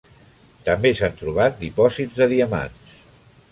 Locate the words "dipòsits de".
1.65-2.31